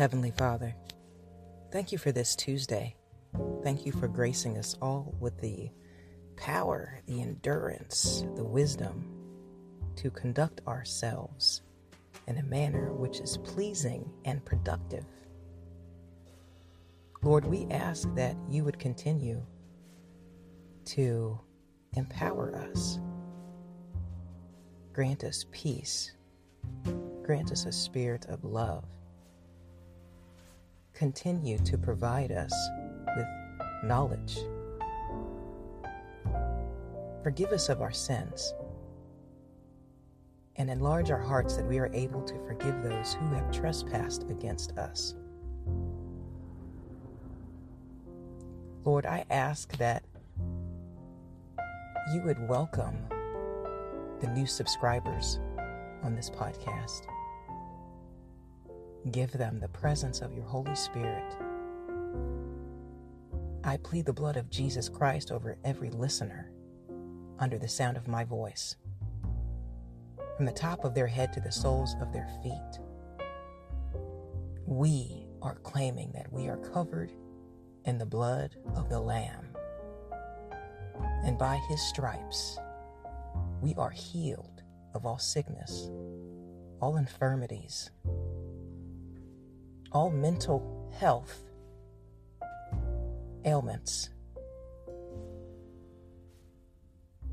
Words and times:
Heavenly 0.00 0.30
Father, 0.30 0.74
thank 1.70 1.92
you 1.92 1.98
for 1.98 2.10
this 2.10 2.34
Tuesday. 2.34 2.96
Thank 3.62 3.84
you 3.84 3.92
for 3.92 4.08
gracing 4.08 4.56
us 4.56 4.74
all 4.80 5.14
with 5.20 5.38
the 5.42 5.70
power, 6.38 7.02
the 7.04 7.20
endurance, 7.20 8.24
the 8.34 8.42
wisdom 8.42 9.04
to 9.96 10.10
conduct 10.10 10.62
ourselves 10.66 11.60
in 12.28 12.38
a 12.38 12.42
manner 12.42 12.94
which 12.94 13.20
is 13.20 13.36
pleasing 13.44 14.10
and 14.24 14.42
productive. 14.42 15.04
Lord, 17.22 17.44
we 17.44 17.66
ask 17.70 18.08
that 18.14 18.36
you 18.48 18.64
would 18.64 18.78
continue 18.78 19.42
to 20.86 21.38
empower 21.94 22.56
us, 22.56 22.98
grant 24.94 25.24
us 25.24 25.44
peace, 25.52 26.12
grant 27.22 27.52
us 27.52 27.66
a 27.66 27.72
spirit 27.72 28.24
of 28.30 28.44
love, 28.44 28.86
continue 31.00 31.56
to 31.56 31.78
provide 31.78 32.30
us 32.30 32.52
with 33.16 33.26
knowledge. 33.82 34.36
Forgive 37.22 37.52
us 37.52 37.70
of 37.70 37.80
our 37.80 37.90
sins 37.90 38.52
and 40.56 40.68
enlarge 40.68 41.10
our 41.10 41.22
hearts 41.22 41.56
that 41.56 41.66
we 41.66 41.78
are 41.78 41.90
able 41.94 42.20
to 42.24 42.34
forgive 42.46 42.82
those 42.82 43.14
who 43.14 43.26
have 43.30 43.50
trespassed 43.50 44.24
against 44.24 44.76
us. 44.76 45.14
Lord, 48.84 49.06
I 49.06 49.24
ask 49.30 49.74
that 49.78 50.04
you 52.12 52.20
would 52.26 52.46
welcome 52.46 52.98
the 54.20 54.28
new 54.34 54.44
subscribers 54.44 55.40
on 56.02 56.14
this 56.14 56.28
podcast. 56.28 57.06
Give 59.10 59.32
them 59.32 59.58
the 59.58 59.68
presence 59.68 60.20
of 60.20 60.34
your 60.34 60.44
Holy 60.44 60.74
Spirit. 60.74 61.34
I 63.64 63.78
plead 63.78 64.04
the 64.04 64.12
blood 64.12 64.36
of 64.36 64.50
Jesus 64.50 64.90
Christ 64.90 65.32
over 65.32 65.56
every 65.64 65.90
listener 65.90 66.50
under 67.38 67.58
the 67.58 67.66
sound 67.66 67.96
of 67.96 68.08
my 68.08 68.24
voice, 68.24 68.76
from 70.36 70.44
the 70.44 70.52
top 70.52 70.84
of 70.84 70.94
their 70.94 71.06
head 71.06 71.32
to 71.32 71.40
the 71.40 71.50
soles 71.50 71.96
of 72.02 72.12
their 72.12 72.28
feet. 72.42 72.78
We 74.66 75.26
are 75.40 75.56
claiming 75.56 76.12
that 76.12 76.30
we 76.30 76.48
are 76.48 76.58
covered 76.58 77.10
in 77.86 77.96
the 77.96 78.06
blood 78.06 78.56
of 78.76 78.90
the 78.90 79.00
Lamb. 79.00 79.56
And 81.24 81.38
by 81.38 81.56
his 81.68 81.80
stripes, 81.80 82.58
we 83.62 83.74
are 83.76 83.90
healed 83.90 84.62
of 84.94 85.06
all 85.06 85.18
sickness, 85.18 85.90
all 86.80 86.98
infirmities, 86.98 87.90
all 89.92 90.10
mental 90.10 90.90
health 90.98 91.44
ailments. 93.44 94.10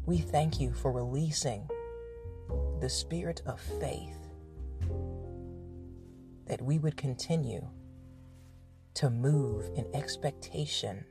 We 0.05 0.17
thank 0.19 0.59
you 0.59 0.73
for 0.73 0.91
releasing 0.91 1.69
the 2.79 2.89
spirit 2.89 3.41
of 3.45 3.59
faith 3.59 4.29
that 6.47 6.61
we 6.61 6.79
would 6.79 6.95
continue 6.95 7.67
to 8.93 9.09
move 9.09 9.69
in 9.75 9.85
expectation. 9.93 11.05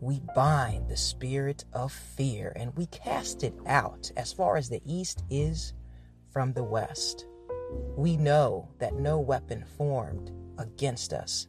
We 0.00 0.20
bind 0.34 0.88
the 0.88 0.96
spirit 0.96 1.64
of 1.72 1.92
fear 1.92 2.52
and 2.56 2.76
we 2.76 2.86
cast 2.86 3.44
it 3.44 3.54
out 3.66 4.10
as 4.16 4.32
far 4.32 4.56
as 4.56 4.68
the 4.68 4.82
east 4.84 5.22
is 5.30 5.72
from 6.32 6.52
the 6.52 6.64
west. 6.64 7.26
We 7.96 8.16
know 8.16 8.68
that 8.78 8.94
no 8.94 9.18
weapon 9.18 9.64
formed 9.76 10.30
against 10.58 11.12
us 11.12 11.48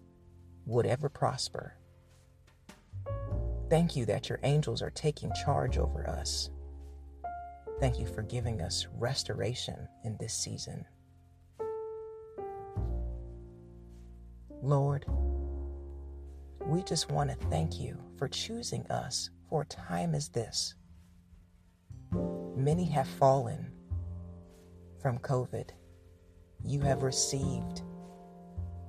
would 0.66 0.86
ever 0.86 1.10
prosper. 1.10 1.76
Thank 3.70 3.96
you 3.96 4.06
that 4.06 4.30
your 4.30 4.40
angels 4.44 4.82
are 4.82 4.90
taking 4.90 5.32
charge 5.46 5.78
over 5.78 6.10
us. 6.10 6.50
Thank 7.80 8.00
you 8.00 8.06
for 8.06 8.22
giving 8.22 8.62
us 8.62 8.88
restoration 8.98 9.88
in 10.04 10.18
this 10.20 10.34
season. 10.34 10.86
Lord, 14.62 15.06
we 16.66 16.84
just 16.84 17.10
want 17.10 17.30
to 17.32 17.48
thank 17.48 17.80
you 17.80 17.98
for 18.18 18.28
choosing 18.28 18.86
us 18.92 19.32
for 19.50 19.64
a 19.64 19.66
time 19.66 20.14
as 20.14 20.30
this. 20.30 20.76
Many 22.56 22.86
have 22.86 23.08
fallen 23.08 23.72
from 25.02 25.18
COVID. 25.18 25.70
You 26.66 26.82
have 26.82 27.04
received 27.04 27.82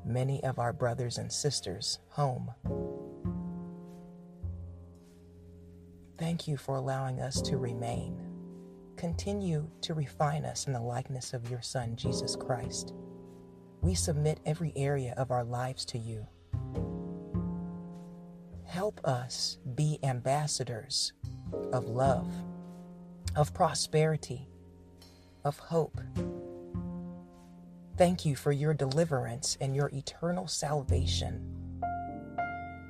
many 0.04 0.42
of 0.44 0.58
our 0.58 0.72
brothers 0.72 1.18
and 1.18 1.32
sisters 1.32 1.98
home. 2.08 2.50
Thank 6.18 6.46
you 6.46 6.56
for 6.56 6.76
allowing 6.76 7.20
us 7.20 7.40
to 7.42 7.56
remain. 7.56 8.20
Continue 8.96 9.68
to 9.80 9.94
refine 9.94 10.44
us 10.44 10.66
in 10.66 10.72
the 10.72 10.80
likeness 10.80 11.32
of 11.32 11.50
your 11.50 11.62
Son, 11.62 11.96
Jesus 11.96 12.36
Christ. 12.36 12.92
We 13.80 13.94
submit 13.94 14.38
every 14.46 14.72
area 14.76 15.14
of 15.16 15.32
our 15.32 15.42
lives 15.42 15.84
to 15.86 15.98
you. 15.98 16.26
Help 18.64 19.00
us 19.04 19.58
be 19.74 19.98
ambassadors 20.02 21.12
of 21.72 21.86
love, 21.86 22.32
of 23.34 23.52
prosperity, 23.52 24.48
of 25.44 25.58
hope. 25.58 26.00
Thank 27.96 28.24
you 28.24 28.36
for 28.36 28.52
your 28.52 28.74
deliverance 28.74 29.56
and 29.60 29.76
your 29.76 29.90
eternal 29.92 30.46
salvation. 30.46 31.46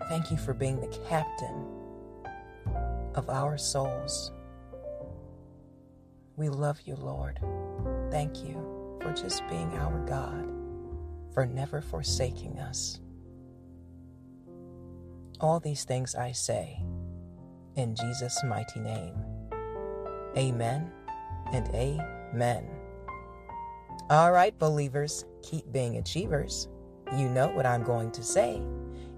Thank 0.08 0.30
you 0.30 0.36
for 0.36 0.54
being 0.54 0.80
the 0.80 0.98
captain 1.08 1.66
of 3.14 3.28
our 3.28 3.58
souls. 3.58 4.32
We 6.36 6.48
love 6.48 6.80
you, 6.84 6.96
Lord. 6.96 7.40
Thank 8.10 8.44
you 8.44 8.98
for 9.02 9.12
just 9.12 9.46
being 9.48 9.72
our 9.74 9.98
God 10.06 10.48
for 11.34 11.46
never 11.46 11.80
forsaking 11.80 12.58
us. 12.58 13.00
All 15.40 15.60
these 15.60 15.84
things 15.84 16.14
I 16.14 16.32
say 16.32 16.78
in 17.76 17.94
Jesus' 17.94 18.42
mighty 18.44 18.80
name. 18.80 19.14
Amen 20.36 20.90
and 21.52 21.68
amen. 21.74 22.81
All 24.10 24.32
right, 24.32 24.58
believers, 24.58 25.24
keep 25.42 25.70
being 25.72 25.96
achievers. 25.96 26.68
You 27.16 27.28
know 27.28 27.48
what 27.48 27.66
I'm 27.66 27.82
going 27.82 28.10
to 28.12 28.22
say. 28.22 28.60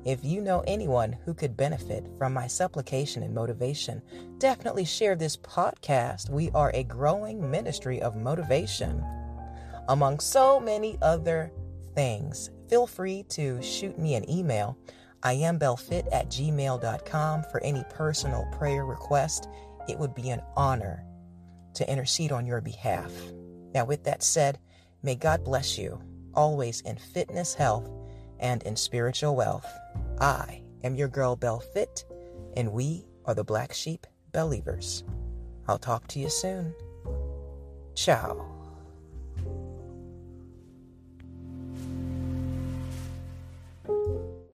If 0.05 0.22
you 0.22 0.43
know 0.43 0.62
anyone 0.67 1.17
who 1.25 1.33
could 1.33 1.56
benefit 1.56 2.06
from 2.19 2.34
my 2.34 2.47
supplication 2.47 3.22
and 3.22 3.34
motivation, 3.34 4.03
definitely 4.39 4.84
share 4.84 5.17
this 5.17 5.37
podcast. 5.37 6.28
We 6.28 6.50
are 6.50 6.71
a 6.75 6.84
growing 6.84 7.50
ministry 7.50 8.03
of 8.03 8.15
motivation. 8.15 9.03
Among 9.89 10.21
so 10.21 10.61
many 10.61 10.99
other 11.01 11.51
things, 11.95 12.51
feel 12.69 12.87
free 12.87 13.25
to 13.31 13.62
shoot 13.62 13.99
me 13.99 14.15
an 14.15 14.28
email. 14.31 14.77
I 15.22 15.33
am 15.33 15.59
bellfit 15.59 16.06
at 16.12 16.28
gmail.com 16.28 17.45
for 17.51 17.62
any 17.65 17.84
personal 17.89 18.47
prayer 18.53 18.84
request. 18.84 19.49
It 19.89 19.99
would 19.99 20.15
be 20.15 20.28
an 20.28 20.43
honor 20.55 21.06
to 21.75 21.91
intercede 21.91 22.31
on 22.31 22.45
your 22.45 22.61
behalf. 22.61 23.11
Now, 23.75 23.87
with 23.87 24.05
that 24.05 24.22
said, 24.22 24.59
may 25.04 25.15
God 25.15 25.44
bless 25.44 25.78
you 25.78 26.00
always 26.34 26.81
in 26.81 26.97
fitness, 26.97 27.54
health, 27.54 27.88
and 28.41 28.62
in 28.65 28.75
spiritual 28.75 29.37
wealth. 29.37 29.70
I 30.19 30.62
am 30.82 30.97
your 30.97 31.09
girl 31.09 31.37
Belle 31.37 31.62
Bellfit, 31.76 32.04
and 32.56 32.72
we 32.72 33.06
are 33.26 33.34
the 33.34 33.44
Black 33.44 33.72
Sheep 33.72 34.06
Believers. 34.32 35.04
I'll 35.69 35.78
talk 35.78 36.09
to 36.09 36.19
you 36.19 36.31
soon. 36.31 36.74
Ciao. 37.95 38.53